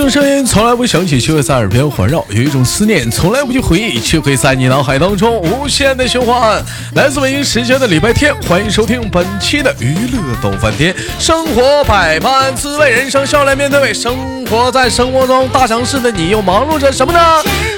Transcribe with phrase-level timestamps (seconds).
[0.00, 6.64] 有一种声音从来不响起，却会在耳边环绕；有一种思念从来不去回忆，却会在你脑海当中无限的循环。
[6.94, 10.94] 来自北京时间的礼拜天，欢迎收听本期的娱乐逗翻天。
[11.18, 13.92] 生活百般滋味，人生笑来面对。
[13.92, 14.16] 生
[14.46, 17.20] 活在生活中，大城市的你又忙碌着什么呢？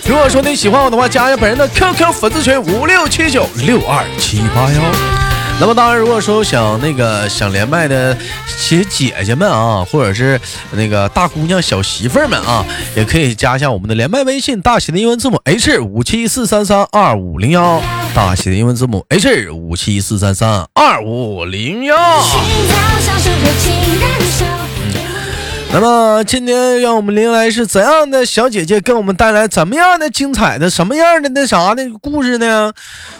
[0.06, 5.21] 如果说你喜欢我的话，加一下本人的 QQ 粉丝群五六七九六二七八幺。
[5.60, 8.16] 那么当然，如果说想那个想连麦的
[8.48, 10.40] 些姐姐们啊，或者是
[10.72, 12.64] 那个大姑娘、小媳妇们啊，
[12.96, 17.80] 也可以加一下我们的连麦微信，大写的英文字母 H 五七四三三二五零幺，
[18.12, 21.96] 大写的英文字母 H 五七四三三二五零幺。
[25.74, 32.70] 那么今天让我们迎来是怎样的小姐姐，给我们带来怎么样的精彩的什么样的那啥的故事呢？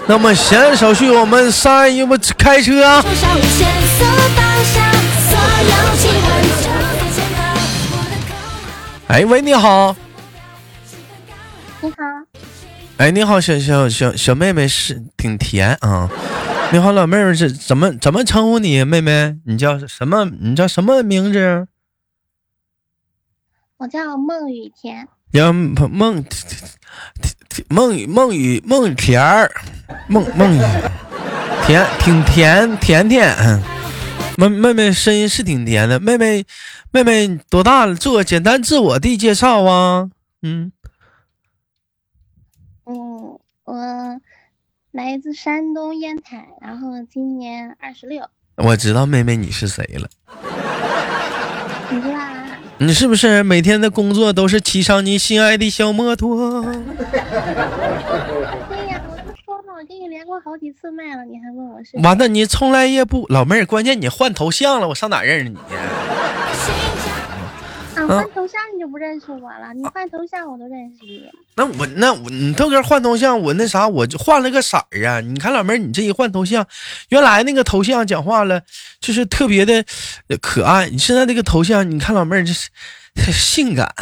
[0.07, 3.03] 那么闲言少叙，我们三一不开车。
[9.09, 9.97] 哎喂，你好。
[11.81, 11.97] 你好。
[12.99, 16.11] 哎，你好，小小小小妹妹是挺甜啊。
[16.71, 18.85] 你好，老妹妹是怎么怎么称呼你？
[18.85, 20.31] 妹妹，你叫什么？
[20.41, 21.67] 你叫什么名字？
[23.83, 26.25] 我叫孟雨甜，叫孟孟
[27.69, 29.51] 孟雨孟雨孟雨甜儿，
[30.07, 30.61] 孟孟雨
[31.67, 33.37] 甜挺甜甜甜，
[34.39, 36.45] 妹妹妹声音是挺甜的，妹妹
[36.93, 37.97] 妹妹多大了？
[37.97, 40.09] 做个简单自我的介绍啊，
[40.43, 40.71] 嗯
[42.85, 44.21] 嗯，我
[44.93, 48.29] 来自山东烟台，然后今年二十六。
[48.59, 50.09] 我知道妹妹你是谁了，
[51.91, 52.32] 你知道。
[52.85, 56.61] 你是不是每天的工作都是骑上你心爱的小摩托？
[56.63, 56.73] 对
[58.89, 61.97] 呀，我都说了，我跟你连过好几次麦了，你还问我是？
[62.03, 65.57] 完了，你从来也不老妹儿，关键你换头像了，我上哪认识你？
[68.19, 71.29] 换头像你就不认识我了，你换头像我都认识你。
[71.57, 75.21] 那我那我你豆哥换头像，我那啥我就换了个色儿啊！
[75.21, 76.67] 你看老妹儿，你这一换头像，
[77.11, 78.61] 原来那个头像讲话了
[79.01, 79.85] 就是特别的
[80.41, 82.71] 可爱，你现在这个头像，你看老妹儿这是
[83.33, 83.95] 性感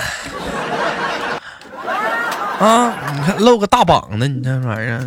[2.59, 3.12] 啊！
[3.16, 5.00] 你看露个大膀子，你这玩意儿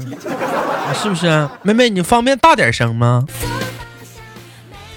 [0.94, 1.50] 是不是？
[1.62, 3.26] 妹妹，你方便大点声吗？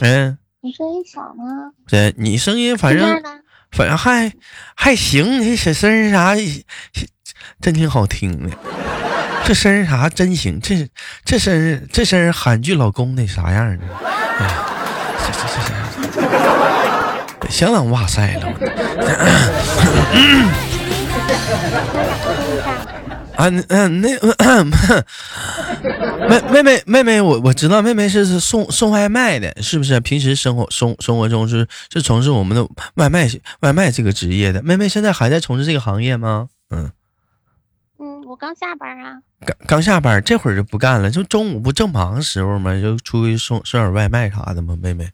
[0.00, 1.73] 嗯，你声音小吗？
[1.88, 3.23] 对，你声音反正。
[3.72, 4.32] 反正还
[4.75, 6.34] 还行，你这小声啥
[7.60, 8.56] 真挺好听的，
[9.44, 10.88] 这声啥真行，这
[11.25, 13.84] 这声这声韩剧老公得啥样的？
[14.38, 14.66] 哎呀，
[15.19, 15.38] 这这
[17.41, 18.47] 这相当哇塞了。
[23.37, 24.09] 啊，嗯，那
[26.50, 30.00] 妹妹妹妹妹，我我知道妹妹是送送外卖的，是不是？
[30.00, 33.28] 平时生活生生活中是是从事我们的外卖
[33.60, 34.62] 外卖这个职业的。
[34.62, 36.48] 妹妹现在还在从事这个行业吗？
[36.70, 36.91] 嗯
[37.98, 42.78] 嗯，我刚下班啊，刚刚下班，这会儿就不干了，就中午不正忙时候吗？
[42.80, 44.76] 就出去送送点外卖啥的吗？
[44.80, 45.08] 妹妹。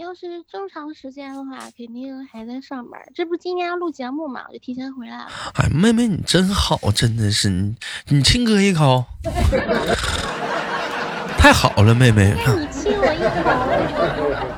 [0.00, 2.98] 要是正常时间的话，肯定还在上班。
[3.14, 5.26] 这不今天要录节目嘛，我就提前回来了。
[5.56, 7.74] 哎，妹妹你真好，真的是你，
[8.08, 9.04] 你亲哥一口，
[11.36, 12.34] 太好了，妹妹。
[12.34, 12.40] 你
[12.72, 13.52] 亲我一口。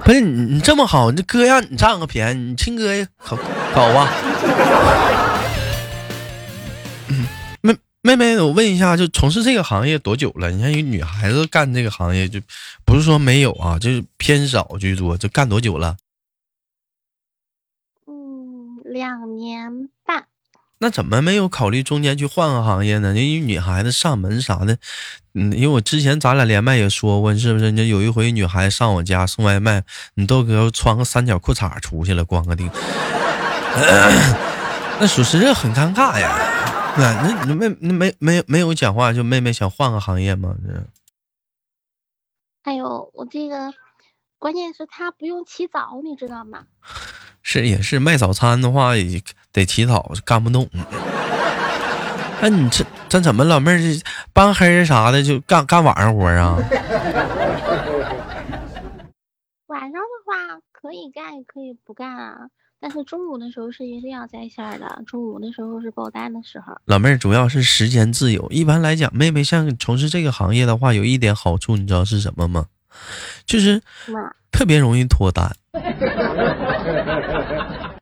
[0.05, 3.37] 不是你，你这么好，这哥让你占个便宜，你亲哥一口，
[3.75, 4.09] 搞啊。
[8.05, 10.51] 妹妹，我问一下，就从事这个行业多久了？
[10.51, 12.41] 你看，一个女孩子干这个行业，就
[12.85, 15.17] 不是说没有啊，就是偏少居多。
[15.17, 15.97] 就干多久了？
[18.09, 20.25] 嗯，两年半。
[20.79, 23.15] 那怎么没有考虑中间去换个行业呢？
[23.15, 24.79] 因为女孩子上门啥的，
[25.35, 27.71] 嗯，因为我之前咱俩连麦也说过，是不是？
[27.71, 29.85] 你有一回女孩子上我家送外卖，
[30.15, 32.69] 你豆哥穿个三角裤衩出去了，光个腚，
[34.99, 36.37] 那属实是很尴尬呀。
[36.97, 40.55] 那那你没那没没没有讲话，就妹妹想换个行业吗？
[40.67, 40.87] 这。
[42.65, 43.73] 哎呦，我这个
[44.39, 46.67] 关键是他不用起早，你知道吗？
[47.43, 49.21] 是也是卖早餐的话，也
[49.53, 50.69] 得起早，干不动。
[52.41, 54.01] 那你这这怎么老妹儿这
[54.33, 56.57] 帮黑啥的就干干晚上活啊？
[59.67, 62.49] 晚上的话可以干也可以不干啊。
[62.83, 66.77] 但是中午的时候是一定要在线的，中午的时候是爆单的时候。
[66.87, 68.45] 老妹儿主要是时间自由。
[68.51, 72.67] 一般来讲，妹妹像从事这个行业的话，有一点好处，你知道是什么吗？
[73.47, 73.81] 就是
[74.51, 75.49] 特别容易脱单。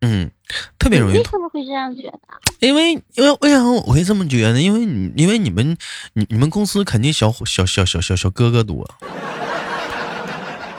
[0.01, 0.31] 嗯，
[0.79, 1.19] 特别容易。
[1.19, 2.19] 为什么会这样觉得？
[2.61, 4.63] 因为因为为什么我会这么觉得？
[4.63, 5.77] 因为你因为你们
[6.15, 8.89] 你你们公司肯定小小小小小小哥哥多，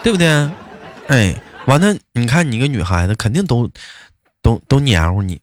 [0.02, 0.28] 对不对？
[1.06, 1.40] 哎。
[1.66, 3.70] 完了，你看你个女孩子，肯定都
[4.42, 5.42] 都都黏糊你，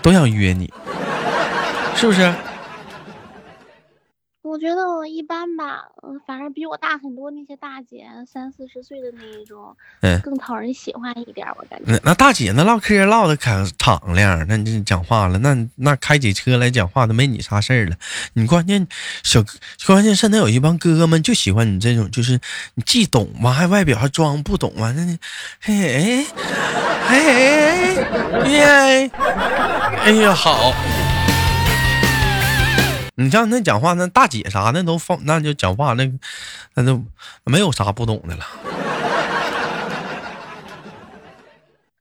[0.00, 0.72] 都想约你，
[1.96, 2.32] 是不是？
[4.50, 11.92] 我觉得我一般吧，嗯，反正比我大很多那些大姐，三四十岁的那一种，嗯更讨人喜欢一点，我感觉。
[11.92, 17.94] 那那大姐那唠嗑唠的可敞亮，那你讲话了，那那开起车来讲话都没你啥事儿了。
[18.32, 18.88] 你关键
[19.22, 19.40] 小
[19.86, 22.40] 关键现在有一帮哥哥们就喜欢你这种，就是
[22.74, 25.16] 你既懂嘛还外表还装不懂嘛，那你
[25.60, 26.26] 嘿哎
[27.06, 27.94] 哎
[28.42, 29.10] 哎耶，
[30.02, 30.74] 哎呀好。
[33.20, 36.10] 你像那讲话那大姐啥的都放，那就讲话那
[36.72, 37.04] 那都
[37.44, 38.46] 没有啥不懂的了。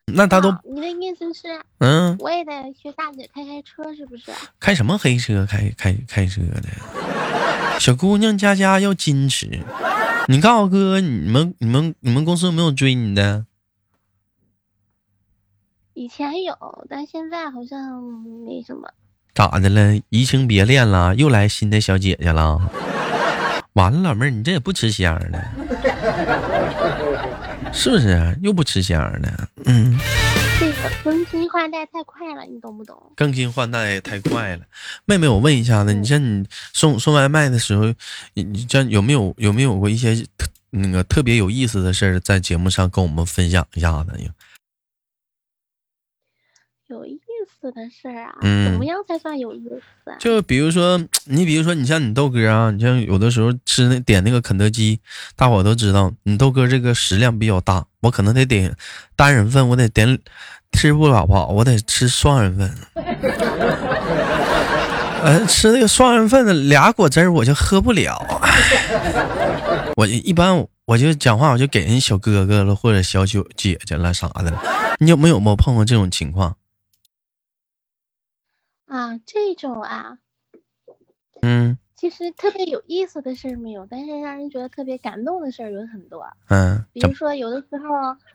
[0.05, 2.51] 那他都啊你的意思是，嗯，我也得
[2.81, 4.31] 学大姐开开车，是不是？
[4.61, 5.45] 开什么黑车？
[5.45, 6.69] 开开开车的，
[7.81, 9.61] 小姑娘家家要矜持。
[10.29, 13.45] 你告诉哥，你们你们你们公司有没有追你的？
[15.93, 16.55] 以前有，
[16.89, 18.01] 但现在好像
[18.45, 18.89] 没什么。
[19.33, 20.01] 咋的了？
[20.09, 21.15] 移情别恋了？
[21.15, 22.59] 又来新的小姐姐了？
[23.73, 25.51] 完了，老妹儿，你这也不吃香的，
[27.71, 28.37] 是不是？
[28.41, 29.97] 又不吃香的，嗯。
[30.59, 33.13] 这个更新换代太快了，你懂不懂？
[33.15, 34.65] 更新换代也太快了。
[35.05, 37.85] 妹妹，我问一下子，你像你送送外卖的时候，
[38.33, 44.11] 你你这有没有有没有过一些特那个特别有意思的事儿，在节目上跟我们分享一下子？
[46.87, 47.17] 有意
[47.61, 50.15] 思的事儿啊，嗯怎么样才算有意思啊？
[50.19, 54.99] 就比如说，你比如说，你像你豆哥啊，你像有的时候吃那点那个肯德基，
[55.35, 58.75] 大伙都知道，你豆哥这个食量比较大，我可能得点
[59.15, 60.19] 单人份，我得点
[60.71, 62.73] 吃不了饱，我得吃双人份。
[65.21, 68.17] 呃，吃那个双人份的俩果汁儿我就喝不了，
[69.97, 74.53] 我一般我就讲话我就给人小哥哥了或者小九姐姐了啥的。
[74.99, 76.55] 你有没有没有碰过这种情况？
[78.89, 80.17] 啊，这种啊，
[81.43, 86.25] 嗯其实特别有意思的事儿没有，但是让人觉得特别感动的事儿有很多。
[86.49, 87.87] 嗯，比如说，有的时候，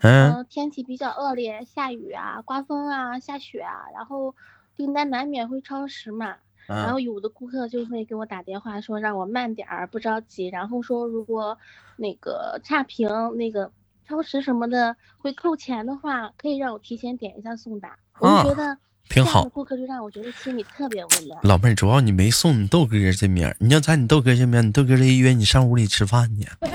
[0.03, 4.37] 嗯呃，天气比较恶劣，下雨啊、刮风啊、下雪啊，然后
[4.77, 6.37] 订单难免会超时嘛。
[6.67, 11.59] 然嗯后有的顾客就会给我打电话说让我慢点儿，不着急，然后说如果
[11.97, 13.73] 那个差评、那个
[14.06, 17.99] 超时什么的会扣钱的话，可以让我提前点一下送达。
[18.21, 18.79] 我啊就觉得
[19.09, 21.39] 挺好顾客就让我觉得心里特别温暖。
[21.43, 26.49] 老妹儿，主要你没送你豆哥这面儿，你要在你豆哥这面，你豆哥这一约你上屋里吃饭去。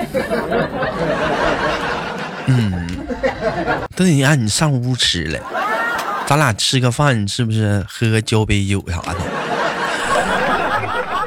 [2.48, 2.88] 嗯，
[3.96, 5.40] 都得让你上屋吃了，
[6.26, 7.86] 咱俩吃个饭是不是？
[7.88, 9.16] 喝个交杯酒啥的，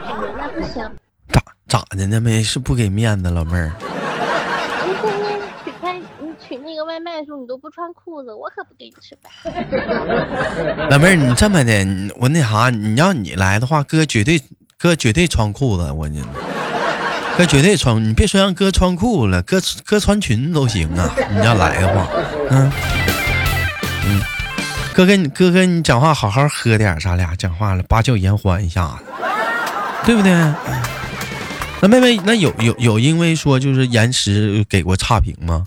[0.09, 0.91] 嗯那不行，
[1.29, 2.21] 咋咋的呢？
[2.21, 3.73] 没是不给面子，老妹儿。
[4.85, 6.05] 你天天取开你
[6.41, 6.57] 取
[7.23, 9.31] 那个外卖的时候，你都不穿裤子，我可不给你吃饭。
[10.91, 11.87] 老妹儿，你这么的，
[12.19, 14.41] 我那啥，你要你来的话，哥绝对
[14.79, 16.23] 哥绝对穿裤子，我你，
[17.37, 21.09] 哥绝对穿，你别说让哥穿裤子了，哥哥穿裙子都行啊。
[21.31, 22.09] 你要来的话，
[22.51, 22.73] 嗯
[24.07, 24.21] 嗯，
[24.93, 29.05] 哥跟你哥跟你讲话，好好喝点儿，咱俩讲话了，把酒言欢一下子，
[30.05, 30.33] 对不对？
[31.81, 35.67] 那妹妹，那有有有因为说就是延迟给过差评吗？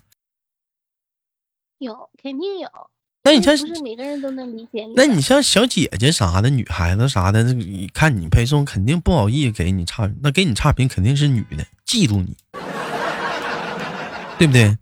[1.80, 2.70] 有，肯定有。
[3.24, 4.94] 那你像不是每个人都能理解你。
[4.96, 10.20] 那你像小姐姐啥的，女孩子啥的，你看你配送，肯定不好意思给你差评。
[10.22, 12.38] 那给你差评肯定是女的，嫉妒你，
[14.38, 14.78] 对不对？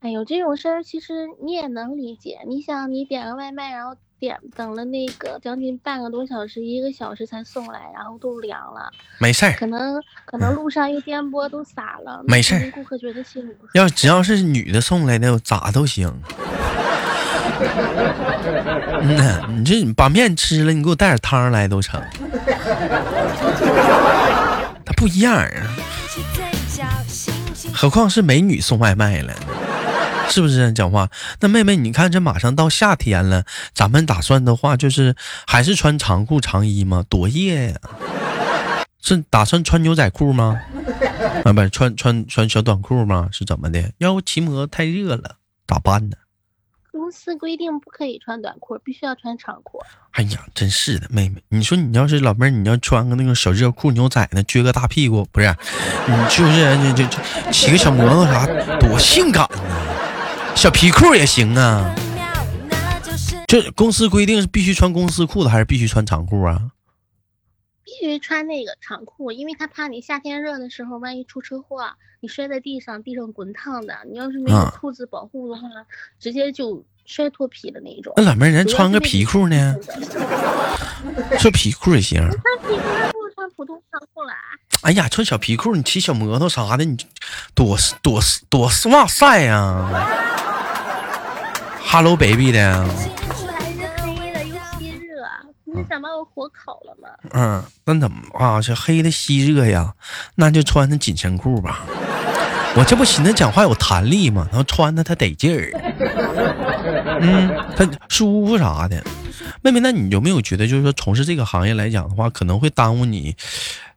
[0.00, 2.40] 哎呦，这种事儿其实你也能理解。
[2.46, 13.66] 你想，你点个外卖，然后点等了那个将近半个多小时、一个小时才送来，然后都凉了，没事儿，可能可能路上一颠簸都洒了，没事儿顾客觉得心里不。
[13.74, 16.12] 要只要是女的送来的，咋都行。
[19.00, 22.00] 嗯呐，你这你把面吃了，你给我带点汤来都成。
[24.84, 25.48] 它不一样啊，
[27.74, 29.34] 何况是美女送外卖了。
[30.28, 31.10] 是不是讲话？
[31.40, 33.44] 那妹妹，你看这马上到夏天了，
[33.74, 35.16] 咱们打算的话就是
[35.46, 37.04] 还是穿长裤长衣吗？
[37.08, 37.74] 多热呀！
[39.00, 40.60] 是打算穿牛仔裤吗？
[41.44, 43.28] 啊，不是穿穿穿小短裤吗？
[43.32, 43.92] 是怎么的？
[43.98, 46.16] 要不骑摩托太热了，咋办呢？
[46.90, 49.78] 公司规定不可以穿短裤，必须要穿长裤。
[50.12, 55.54] 哎呀，真是的，妹妹，你说你要是老妹儿，你要穿个那个小热裤牛仔呢，撅个大屁股，不是？
[56.06, 58.46] 你就是这这骑个小摩托啥，
[58.78, 59.58] 多性感呢！
[60.58, 61.94] 小皮裤也行啊。
[63.46, 66.72] 这公司规定是必须穿公司裤子，还是必须穿长裤啊？
[67.84, 71.88] 必须穿那个长裤，因为他怕你夏天热的时候，万一出车祸，
[72.18, 75.68] 你摔在地上，地上滚烫的，你要是没有裤子保护的话，
[76.18, 78.12] 直接就摔脱皮的那种。
[78.16, 79.76] 那老妹儿，人穿个皮裤呢？
[81.38, 82.18] 穿皮裤也行。
[82.18, 84.32] 穿皮裤不穿普通长裤了。
[84.82, 86.96] 哎呀，穿小皮裤，你骑小摩托啥的，你
[87.54, 90.26] 多多多哇塞呀
[91.90, 92.86] ！Hello baby 的。
[95.64, 97.08] 你想把我火烤了吗？
[97.32, 98.60] 嗯，那怎么啊？
[98.60, 99.94] 这黑的吸热呀，
[100.34, 101.80] 那就穿那紧身裤吧。
[102.76, 104.46] 我这不寻思讲话有弹力吗？
[104.50, 105.70] 然后穿的它得劲儿，
[107.22, 109.02] 嗯，它舒服啥的。
[109.62, 113.34] 妹妹，那你有没有觉得，就是说从事这个行业来讲的话，可能会耽误你？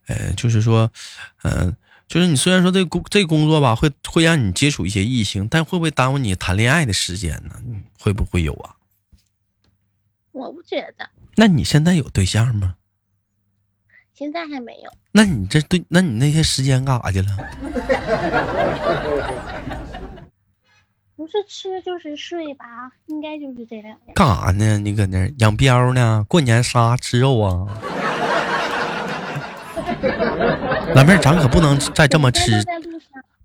[0.07, 0.89] 呃，就是说，
[1.43, 1.75] 嗯，
[2.11, 7.55] 就是你虽然说这工这工作吧，会会让你接触一些异性，但会不会耽误你谈恋爱的时间呢？
[7.97, 8.75] 会不会有啊？
[10.33, 11.09] 我不觉得。
[11.37, 12.75] 那你现在有对象吗？
[14.13, 14.91] 现在还没有。
[15.13, 17.27] 那你这对，那你那些时间干啥去了？
[21.15, 22.65] 不是吃就是睡吧，
[23.05, 23.99] 应该就是这两样。
[24.13, 24.77] 干啥呢？
[24.79, 26.25] 你搁那养膘呢？
[26.27, 27.81] 过年杀吃肉啊？
[30.95, 32.63] 老妹儿，咱可不能再这么吃。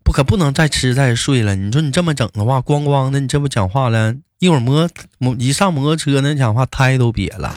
[0.03, 1.57] 不可不能再吃再睡了。
[1.57, 4.15] 你说你这么整的话，咣咣的，你这不讲话了？
[4.39, 4.89] 一会儿摩
[5.19, 7.55] 摩一上摩托车，那讲话胎都瘪了，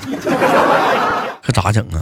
[1.43, 2.01] 可咋整啊？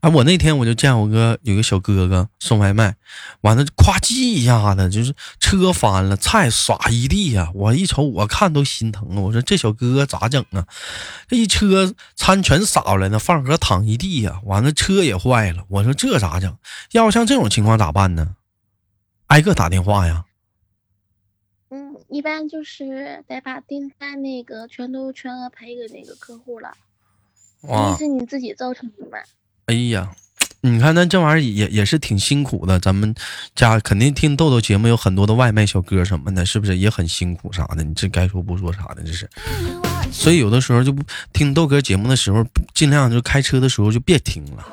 [0.00, 2.96] 哎，我那天我就见我哥有个小哥哥送外卖，
[3.42, 7.50] 完了咵叽一下子就是车翻了，菜撒一地呀！
[7.54, 9.20] 我一瞅，我看都心疼啊！
[9.20, 10.66] 我说这小哥哥咋整啊？
[11.28, 14.40] 这一车餐全洒出来了，饭盒躺一地呀！
[14.44, 16.56] 完了车也坏了，我说这咋整？
[16.92, 18.36] 要像这种情况咋办呢？
[19.26, 20.24] 挨个打电话呀？
[21.68, 26.72] 嗯，一般就是得把订单那个全都全额赔给那个客户了，
[27.62, 29.18] 因为是你自己造成的嘛。
[29.70, 30.08] 哎呀，
[30.62, 32.80] 你看那这玩意儿也也是挺辛苦的。
[32.80, 33.14] 咱们
[33.54, 37.84] 家肯定听豆豆节目有很多的外卖小哥什么的，是不是也很辛苦啥的？
[37.84, 39.30] 你这该说不说啥的，这是。
[40.10, 44.66] 所以有的时候就不听豆哥节目的时候，尽量就开车的时候就别听了，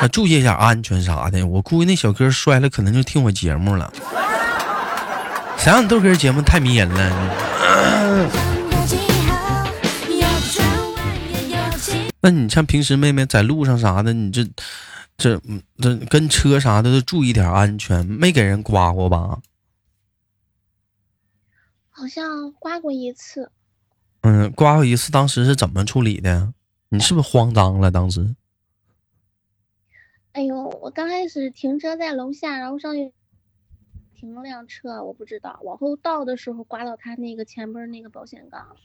[0.00, 1.44] 啊，注意一下安全啥的。
[1.44, 3.92] 我估计那小哥摔了，可能就听我节目了。
[5.58, 8.51] 谁让豆哥节目太迷人了？
[12.22, 14.44] 那你像平时妹妹在路上啥的，你这
[15.16, 15.40] 这
[15.78, 19.40] 这跟车啥的都注意点安全，没给人刮过吧？
[21.90, 23.50] 好像刮过一次。
[24.22, 26.54] 嗯，刮过一次，当时是怎么处理的？
[26.90, 27.90] 你是不是慌张了？
[27.90, 28.36] 当时？
[30.32, 33.12] 哎呦，我刚开始停车在楼下，然后上去
[34.14, 38.76] 停了辆车，我不知道，往后倒的时候刮到他那个前边那个保险杠。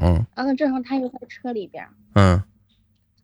[0.00, 0.24] 嗯。
[0.34, 1.86] 然后正好他又在车里边。
[2.14, 2.42] 嗯。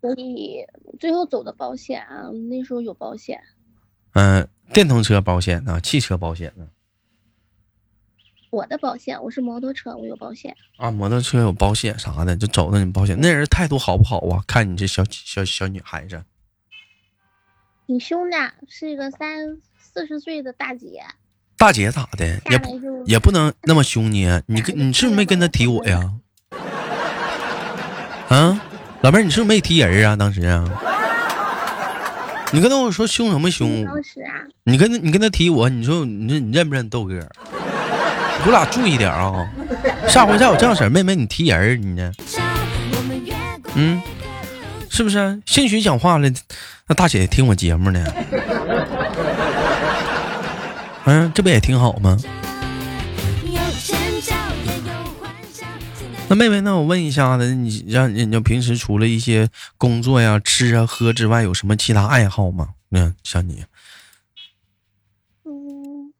[0.02, 0.66] 所以
[0.98, 3.40] 最后走的保险啊，那时候有保险。
[4.14, 5.80] 嗯，电动车保险呢？
[5.80, 6.66] 汽车保险呢？
[8.50, 10.54] 我的保险，我是摩托车，我有保险。
[10.76, 13.16] 啊，摩托车有保险啥的，就走的你保险。
[13.20, 14.42] 那人态度好不好啊？
[14.44, 16.24] 看你这小小小女孩子，
[17.86, 18.36] 挺凶的，
[18.68, 21.00] 是一个三四十岁的大姐。
[21.56, 22.26] 大姐咋的？
[22.26, 22.60] 也
[23.06, 24.26] 也不能那么凶你。
[24.46, 26.12] 你跟你是不是没跟他提我呀？
[28.28, 28.60] 啊？
[29.02, 30.16] 老妹儿，你是不是没提人啊？
[30.16, 30.64] 当时啊，
[32.52, 33.84] 你跟他我说凶什么凶？
[33.84, 34.30] 当时啊，
[34.64, 37.14] 你跟他你跟他提我，你说你说你认不认豆哥？
[38.44, 39.46] 我俩注意点啊，
[40.08, 42.12] 下回再有这样式儿，妹妹你提人你呢？
[43.74, 44.00] 嗯，
[44.88, 45.40] 是不是？
[45.46, 46.28] 兴许讲话了，
[46.86, 48.04] 那大姐听我节目呢？
[51.06, 52.16] 嗯，这不也挺好吗？
[56.32, 62.70] 那妹妹，那我问一下子，你让你就平时除了一些工作呀、吃啊、喝之外，有什么其他爱好吗？
[62.88, 63.66] 那像你，
[65.44, 66.14] 嗯，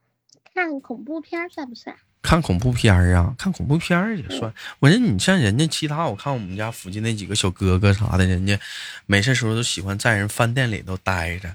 [0.52, 1.96] 看恐怖片算不算？
[2.22, 4.52] 看恐怖片儿啊，看恐怖片儿也算。
[4.78, 8.58] 我说你像人家其他，我看我们家附近那几个小哥哥啥的，人家
[9.06, 11.50] 没事时候都喜欢在人饭店里头待着。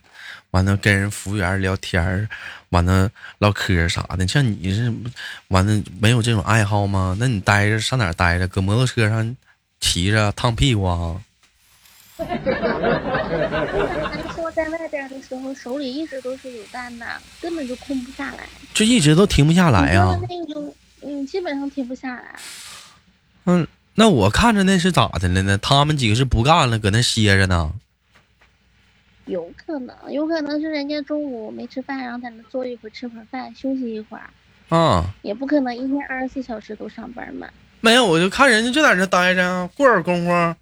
[0.51, 2.27] 完了跟人服务员聊天儿
[2.69, 3.09] 完了
[3.39, 4.27] 唠嗑啥的。
[4.27, 4.93] 像你是
[5.49, 7.15] 完了没有这种爱好吗？
[7.19, 8.47] 那你待着上哪待着？
[8.47, 9.35] 搁摩托车上
[9.79, 11.21] 骑着烫屁股啊？
[15.41, 17.05] 说在外边的时候手里一直都是有蛋的，
[17.41, 20.19] 根本就空不下来，就一直都停不下来呀。
[21.01, 22.35] 嗯，基本上停不下来。
[23.45, 25.57] 嗯，那我看着那是咋的了呢？
[25.59, 27.71] 他们几个是不干了，搁那歇着呢。
[29.25, 34.29] 有可能，有可能是人家中午没吃饭，然后在那坐一会儿，吃会儿饭，休息一会儿。
[34.69, 37.47] 啊，也不可能一天二十四小时都上班嘛。
[37.79, 40.55] 没有，我就看人家就在那待着，过会儿功夫，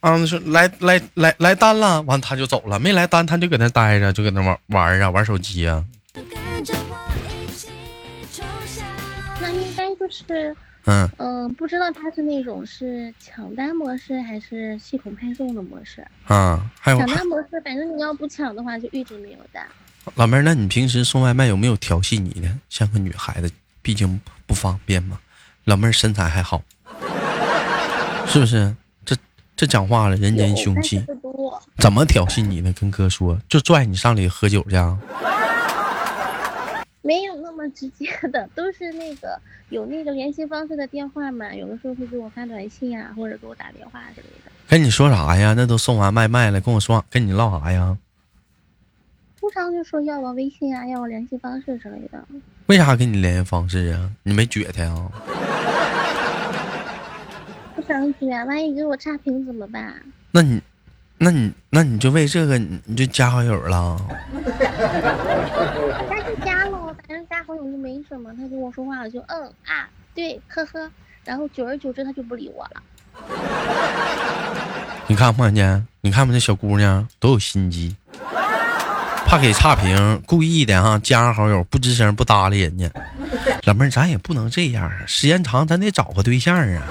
[0.00, 5.84] 啊，说来来来来单了，完他就走了，没来单他就搁那待着，就搁那玩玩啊，玩手机啊。
[9.40, 16.06] 那应该就是，嗯，嗯、不知道他是那种是抢单模式还是系统派送的模式。
[16.26, 19.66] 啊，还有抢单模式，反正你要不抢的话，就一直没有单。
[20.14, 22.48] 老妹儿，那你平时送外卖有没有调戏你的？
[22.70, 23.50] 像个女孩子，
[23.82, 25.18] 毕竟不方便嘛。
[25.64, 26.62] 老妹儿身材还好，
[28.26, 28.74] 是不是？
[29.56, 31.02] 这这讲话了，人间凶器。
[31.78, 32.72] 怎么挑衅你呢？
[32.78, 34.98] 跟哥说，就拽你上里喝酒去啊？
[37.00, 44.52] 没有那么直接的，都是那个有那个联系方式的电话嘛，有的时候会给我发短信啊，或者给我打电话之类的。
[44.68, 45.54] 跟你说啥呀？
[45.56, 47.96] 那都送完外卖了，跟我说跟你唠啥呀？
[49.40, 52.22] 通常就说要我微信啊，要我联系方式之类的。
[52.66, 54.10] 为啥给你联系方式啊？
[54.22, 55.10] 你没撅他呀？
[57.76, 59.92] 不想卷，万一给我差评怎么办？
[60.30, 60.60] 那你，
[61.18, 64.00] 那你，那你就为这个你你就加好友了？
[66.08, 68.32] 加就加了，反正加好友就没什么。
[68.34, 70.90] 他跟我说话，我就嗯啊对，呵呵。
[71.22, 72.82] 然后久而久之，他就不理我了。
[75.06, 75.86] 你看没看见？
[76.00, 77.94] 你看不这小姑娘多有心机，
[79.26, 82.90] 怕给差评，故意的哈，加上好友不吱声不搭理人家。
[83.64, 86.82] 老妹儿，咱也不能这样啊，时间长咱得找个对象啊。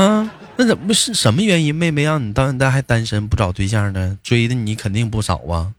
[0.00, 1.74] 啊，那怎么是什么原因？
[1.74, 4.16] 妹妹让你到现在还单身不找对象呢？
[4.22, 5.74] 追的你肯定不少啊。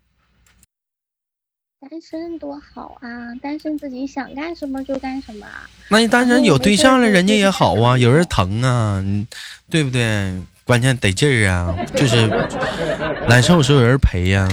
[1.80, 3.08] 单身多好啊！
[3.42, 5.70] 单身自己想干什么就干什么啊。
[5.88, 9.26] 那你单身有对象了，人家也好啊，有人疼啊，你
[9.70, 10.42] 对不对？
[10.66, 12.28] 关键得劲儿啊，就是
[13.30, 14.46] 难受时候有人陪呀、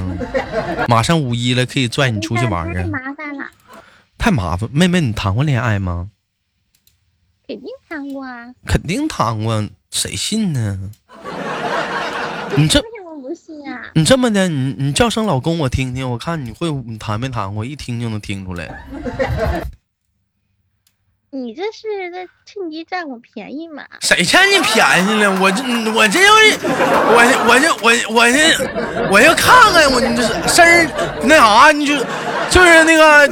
[0.87, 2.87] 马上五一了，可以拽你出去玩啊太啊。
[2.87, 3.51] 麻烦了，
[4.17, 6.09] 太麻烦，妹妹，你谈过恋爱吗？
[7.47, 8.53] 肯定谈过啊。
[8.67, 10.79] 肯定谈过，谁信呢？
[12.57, 13.83] 你这为什么不信啊？
[13.95, 18.85] 你这么的，你你叫声老公，我听听，我看你会你谈没谈过，一听就能听出来。
[21.31, 23.85] 你这是在趁机占我便宜嘛？
[24.01, 25.39] 谁占你便宜了？
[25.39, 26.57] 我这我这要是
[27.13, 30.89] 我我这我我这我要看看我你这声儿
[31.25, 31.95] 那啥，你就
[32.49, 33.29] 就是那个，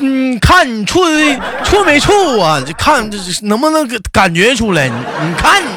[0.00, 2.60] 嗯，看你处的处没处啊？
[2.60, 4.88] 就看这这能不能感觉出来？
[4.88, 5.68] 你你看你。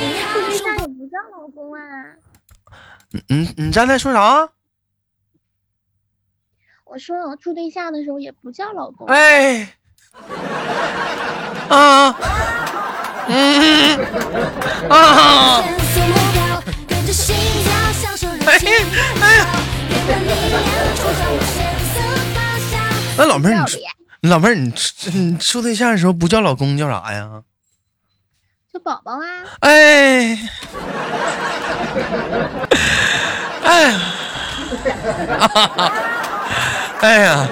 [0.00, 1.80] 你处对象也不叫老公啊？
[3.26, 4.48] 你你刚才说啥？
[6.84, 9.06] 我说我处对象的时候也不叫老公。
[9.08, 9.68] 哎，
[11.68, 12.14] 啊，
[13.28, 13.98] 嗯
[14.88, 15.62] 啊，
[18.48, 18.56] 哎
[19.20, 19.46] 哎呀，
[23.16, 23.64] 那老妹儿
[24.20, 27.28] 你老妹儿你处你处对象的时候不叫老公叫啥呀？
[28.72, 29.20] 叫宝宝啊！
[29.60, 30.38] 哎，
[33.64, 34.00] 哎呀，
[37.00, 37.48] 哎呀，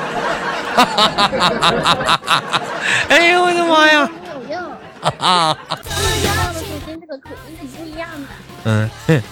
[3.09, 4.09] 哎呦我的妈呀！
[4.49, 4.73] 没有用，
[5.19, 5.89] 啊，知
[6.27, 8.29] 道的时候跟这个口音是不一样的。
[8.65, 9.23] 嗯，嘿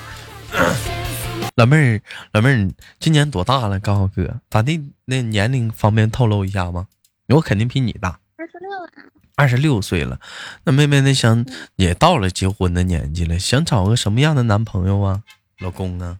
[1.54, 3.78] 老妹儿，老妹儿，你今年多大了？
[3.78, 4.92] 刚好哥，咋地？
[5.04, 6.88] 那年龄方便透露一下吗？
[7.28, 8.90] 我肯定比你大，二十六啊，
[9.36, 10.18] 二十六岁了。
[10.64, 15.22] 那妹妹，那想也到了结婚的年纪了，想找个什么样的男朋友啊？
[15.60, 16.18] 老公啊？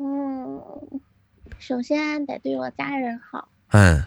[0.00, 0.60] 嗯，
[1.58, 4.04] 首先得对我家人好，嗯，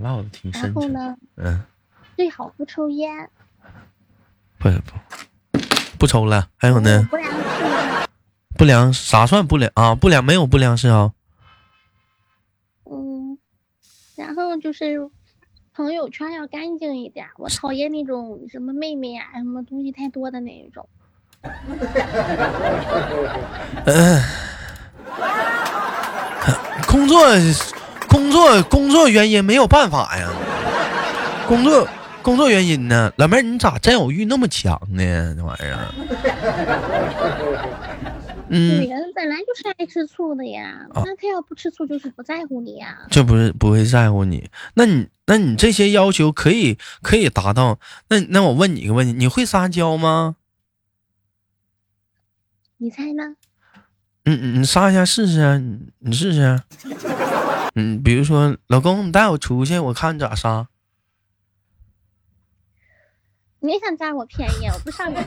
[0.00, 0.72] 唠的挺深沉。
[0.72, 1.62] 然后呢，嗯，
[2.16, 3.28] 最好不抽烟，
[4.58, 4.92] 不不
[6.02, 6.48] 不抽了。
[6.56, 7.08] 还有呢？
[8.58, 9.94] 不良啥算不良啊？
[9.94, 11.12] 不良没有不良嗜好。
[12.90, 13.38] 嗯，
[14.16, 15.08] 然后就是
[15.72, 20.88] 朋友圈要干净一点，我讨厌那种什么妹妹啊，什么东西太多的那一种。
[23.86, 24.20] 嗯，
[26.88, 27.24] 工作
[28.08, 30.28] 工作工作原因没有办法呀。
[31.46, 31.86] 工作
[32.22, 33.12] 工作原因呢？
[33.16, 35.34] 老妹儿，你咋占有欲那么强呢？
[35.36, 35.94] 这玩意儿。
[38.48, 43.06] 嗯，女人本来就是爱吃醋的呀，啊那她要不吃醋就是不在乎你呀。
[43.10, 47.78] 这不是不会在乎你，那你那你这些要求可以可以达到。
[48.08, 50.36] 那那我问你一个问题，你会撒娇吗？
[52.78, 53.36] 你猜呢？
[54.24, 56.64] 嗯嗯，你撒一下试试啊，你你试试啊。
[57.74, 60.68] 嗯，比如说，老公，你带我出去，我看你咋撒。
[63.64, 65.24] 你也想占我便宜，我不上你当。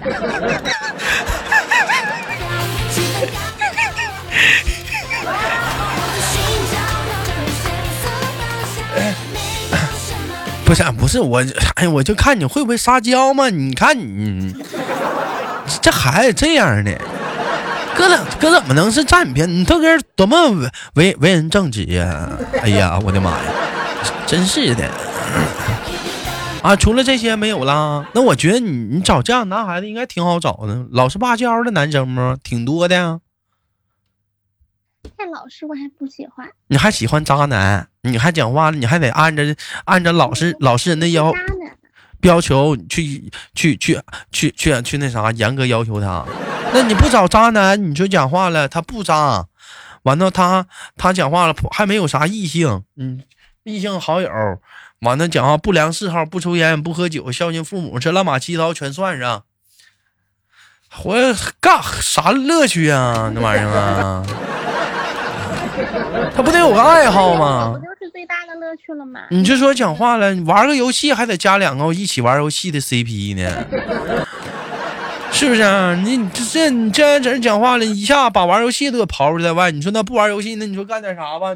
[10.66, 11.42] 不是不是我，
[11.76, 13.50] 哎，我就看你会不会撒娇嘛？
[13.50, 14.54] 你看你
[15.82, 16.92] 这孩子这样的，
[17.96, 19.60] 哥怎哥怎么能是占你便宜？
[19.60, 22.30] 你豆哥多么为为为人正直呀！
[22.62, 23.44] 哎呀，我的妈呀，
[24.28, 25.15] 真是的。
[26.66, 28.10] 啊，除了这些没有啦。
[28.16, 32.38] 那我觉得你你找这样男孩子应该挺好找的，老实巴交的男生吗？
[32.44, 33.22] 挺多的。
[35.16, 36.50] 太老实我还不喜欢。
[36.66, 37.88] 你还喜欢渣男？
[38.02, 38.78] 你还讲话了？
[38.78, 41.32] 你还得按着按着老实老实人的要
[42.24, 44.02] 要求去去去
[44.32, 46.26] 去去去那啥严格要求他。
[46.74, 49.46] 那你不找渣男，你就讲话了，他不渣，
[50.02, 50.66] 完了他
[50.98, 53.22] 他讲话了还没有啥异性，嗯，
[53.64, 54.28] 异性好友，
[55.06, 59.44] 完了讲话不良嗜好，不抽烟不喝酒，孝敬父母，这乱码七糟全算上，
[60.90, 61.16] 活
[61.62, 63.32] 干啥乐趣啊？
[63.36, 64.26] 那玩意儿啊？
[66.36, 67.74] 他不得有个爱好吗？
[67.74, 69.20] 不就是最大的乐趣了吗？
[69.30, 73.66] 你就说讲话了，玩个游戏还得加两个一起玩游戏的 CP 呢，
[75.32, 75.96] 是不是？
[75.98, 79.70] 你这这你这样整讲话了，一下把玩游戏都给刨出在外。
[79.70, 81.56] 你说那不玩游戏，那你说干点啥吧？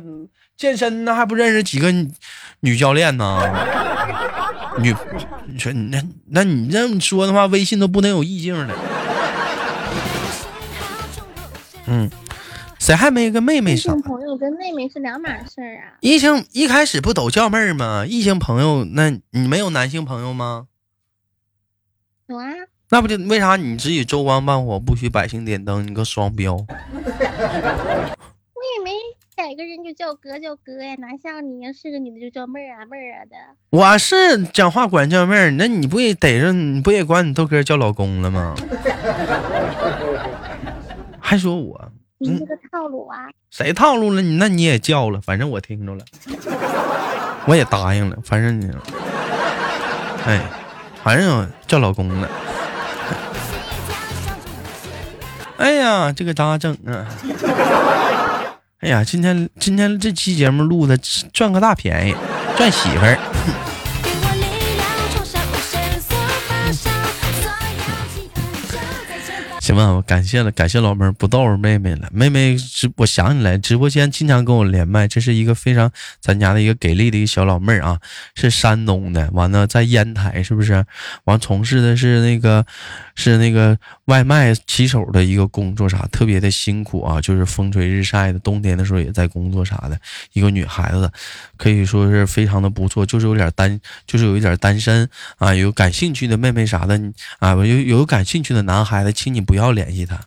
[0.57, 1.89] 健身那还不认识几个
[2.61, 3.41] 女教练呢？
[4.79, 4.95] 女，
[5.47, 8.75] 你说你那那你这么说的话，微信都不能有意境了。
[11.87, 12.09] 嗯。
[12.79, 13.91] 谁还没个妹妹少？
[13.91, 15.99] 异性朋友跟妹妹是两码事儿啊。
[15.99, 18.05] 异性一开始不都叫妹儿吗？
[18.07, 20.67] 异性朋友，那你没有男性朋友吗？
[22.27, 22.45] 有啊。
[22.89, 25.85] 那不就为啥你只许州官放火，不许百姓点灯？
[25.85, 26.65] 你个双标！
[29.39, 31.71] 我也没逮个人就叫哥叫哥呀，哪像你呀？
[31.71, 33.38] 是个女的就叫妹儿啊妹儿啊的。
[33.69, 38.54] 我是讲话管叫妹儿，那你不也逮着你不也管你豆哥叫老公了吗？
[41.21, 41.91] 还说我。
[42.17, 43.15] 你这个套路啊！
[43.49, 44.36] 谁套路了你？
[44.36, 46.04] 那你也叫了，反正我听着了，
[47.45, 48.69] 我也答应了，反正你，
[50.25, 50.41] 哎，
[51.02, 52.30] 反正叫老公了。
[55.56, 57.08] 哎呀，这个咋整啊？
[58.79, 60.97] 哎呀，今天今天这期节目录的
[61.33, 62.15] 赚个大便宜，
[62.55, 63.68] 赚媳妇儿。
[69.69, 72.10] 行吧，我感谢了，感谢老妹儿不逗着妹妹了。
[72.12, 77.99] 妹妹直，我想起来直播间经常跟我连麦，这是一个非常咱家的一个给力的一个小老妹儿啊，
[78.34, 80.84] 是山东的，完了在烟台是不是？
[81.25, 82.65] 完从事的是那个
[83.13, 89.99] 是那个外卖骑手的一个工作啥，特别的辛苦啊，就是风吹日晒的，冬天的时候也在工作啥的。
[90.34, 91.12] 一个女孩子，
[91.59, 95.53] 可以说是非常的不错，就是有点单，就是有一点单身啊。
[95.53, 96.99] 有感兴趣的妹妹啥的
[97.37, 99.69] 啊，有有感兴趣的男孩子，请你不要。
[99.69, 100.17] 联系他，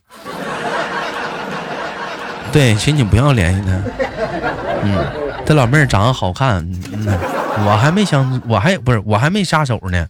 [2.52, 3.72] 对，请你不要联系他。
[4.84, 5.04] 嗯，
[5.44, 6.58] 这老妹儿长得好看，
[6.92, 7.06] 嗯，
[7.66, 10.06] 我还没相，我还不是，我还没下手呢。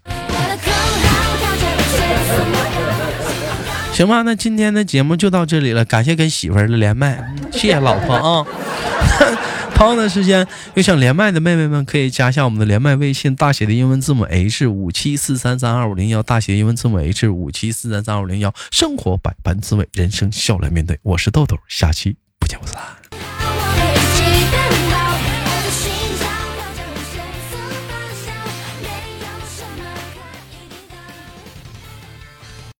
[3.94, 8.44] 行吧，那今天的节目就到这里了，感谢跟媳妇儿的连麦，谢谢老婆啊。
[9.74, 18.54] 同样的时间，有想连麦的妹妹们可以加一下我们的连麦微信，大写的英文字母 H 五七四三三二五零幺，大写英文字母 H 五七四三三二五零幺。
[18.70, 20.98] 生活百般滋味，人生笑来面对。
[21.02, 23.01] 我是豆豆，下期不见不散。